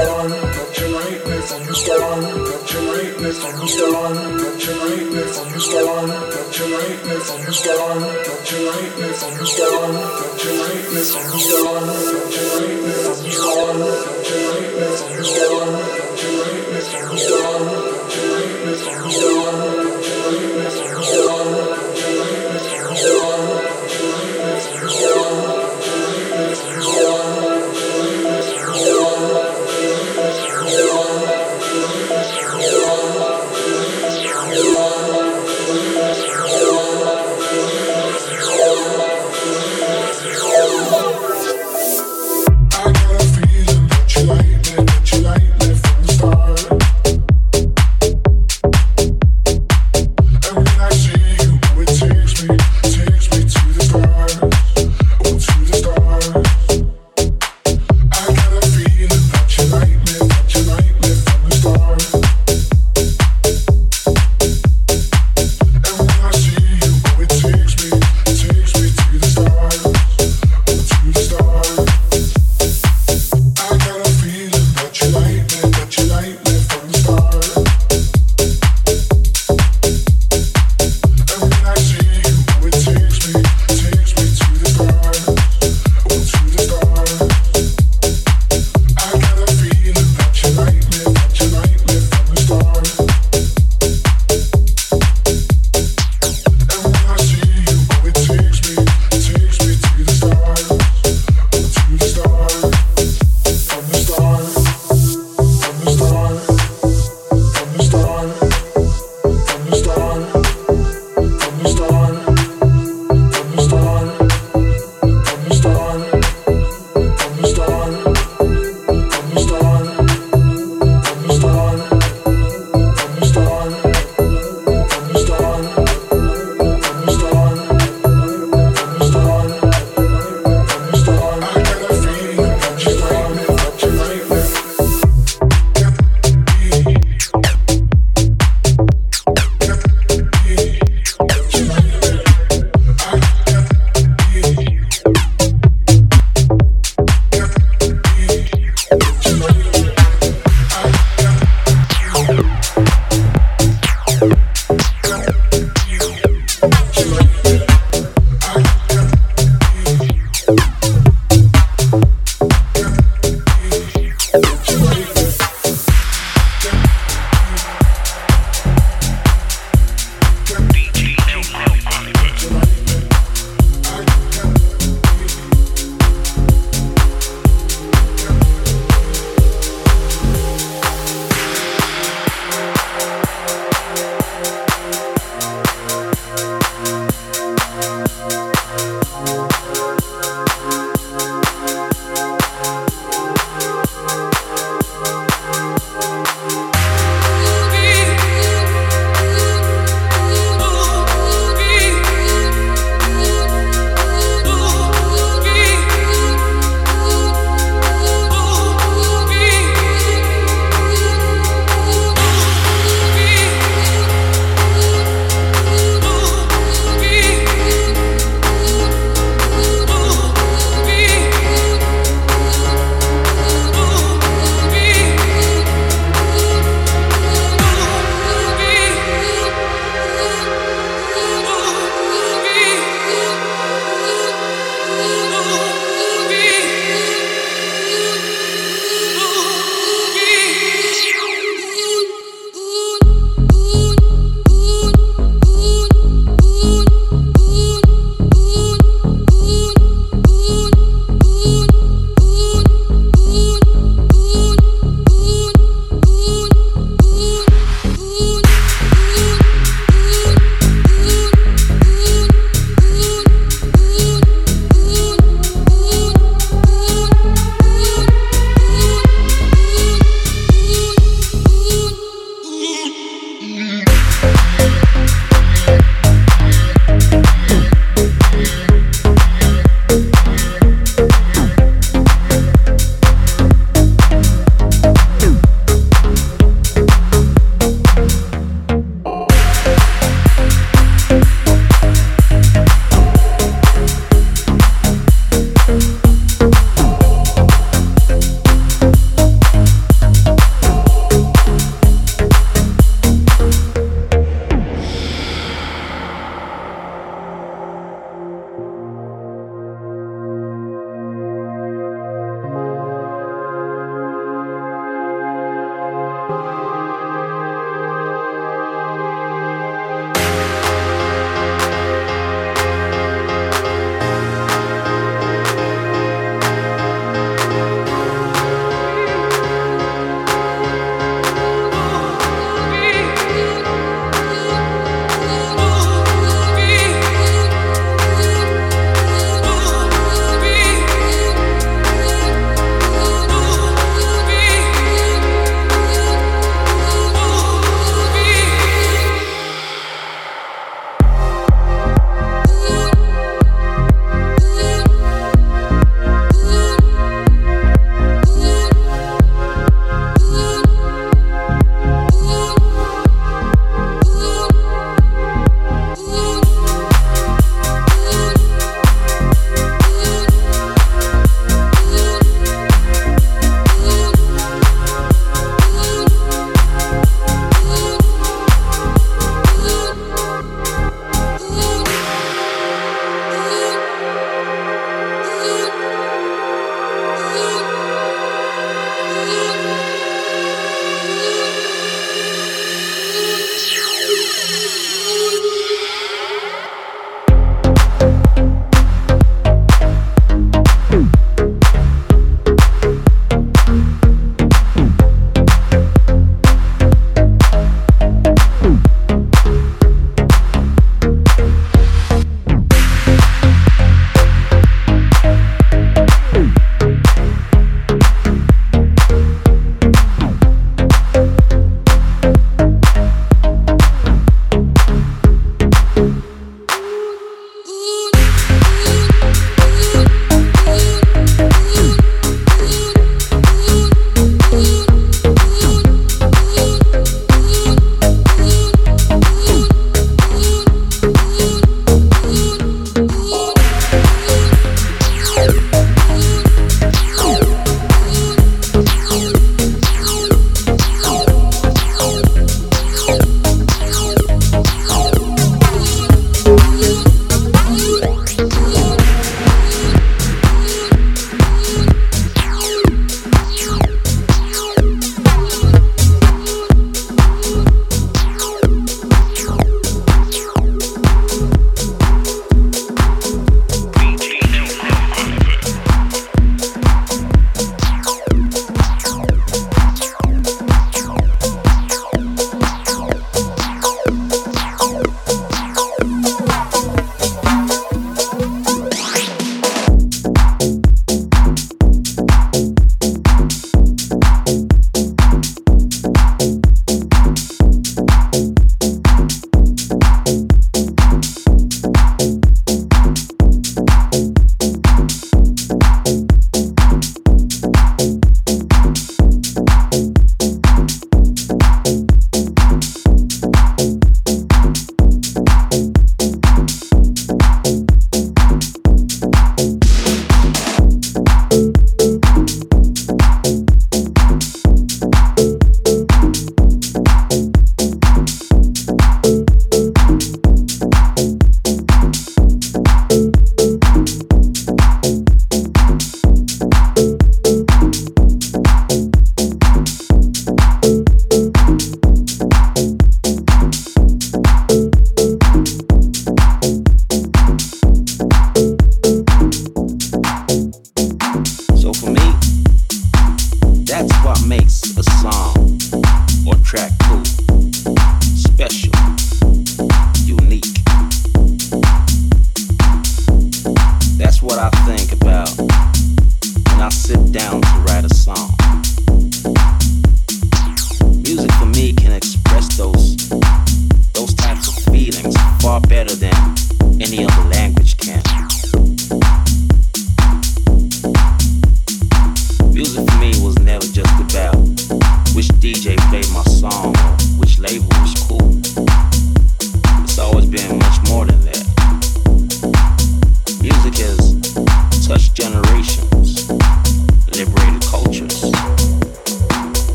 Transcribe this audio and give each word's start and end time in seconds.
understand, 0.00 0.54
don't 0.54 0.78
you 0.78 0.88
might 0.94 1.26
misunderstand, 1.26 2.00
don't 2.00 2.72
you 2.72 2.80
might 2.88 3.20
misunderstand, 3.20 4.16
don't 4.40 4.64
you 4.64 4.74
might 4.80 5.12
misunderstand, 5.12 6.08
don't 6.30 6.58
you 6.58 6.66
might 6.70 7.00
misunderstand, 7.04 8.00
don't 8.00 8.50
you 8.50 8.60
might 8.64 8.92
misunderstand, 8.96 9.70
don't 9.70 10.44
you 10.44 10.52
might 10.56 10.86
misunderstand, 10.94 11.70
don't 11.70 12.32
you 12.32 12.44
might 12.50 12.76
misunderstand, 12.80 13.78
don't 13.80 14.28
you 14.30 14.38
might 14.48 14.72
misunderstand, 14.72 15.58
don't 15.58 16.22
you 16.22 16.30
might 16.40 16.66
misunderstand, 16.72 17.66
don't 17.68 18.14
you 18.14 18.24
might 18.30 18.56
misunderstand. 18.64 19.59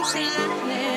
I'm 0.00 0.04
silent. 0.04 0.87